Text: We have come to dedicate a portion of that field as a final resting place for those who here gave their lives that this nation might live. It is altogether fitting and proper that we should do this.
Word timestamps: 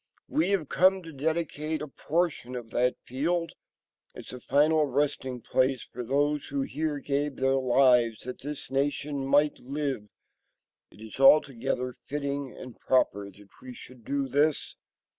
We 0.27 0.49
have 0.49 0.67
come 0.67 1.03
to 1.03 1.13
dedicate 1.13 1.79
a 1.79 1.87
portion 1.87 2.55
of 2.55 2.71
that 2.71 2.95
field 3.05 3.51
as 4.15 4.33
a 4.33 4.39
final 4.39 4.87
resting 4.87 5.41
place 5.41 5.83
for 5.83 6.03
those 6.03 6.47
who 6.47 6.61
here 6.61 6.97
gave 6.97 7.35
their 7.35 7.53
lives 7.53 8.21
that 8.23 8.41
this 8.41 8.71
nation 8.71 9.27
might 9.27 9.59
live. 9.59 10.07
It 10.89 11.01
is 11.01 11.19
altogether 11.19 11.93
fitting 12.07 12.51
and 12.51 12.79
proper 12.79 13.29
that 13.29 13.49
we 13.61 13.75
should 13.75 14.03
do 14.03 14.27
this. 14.27 14.75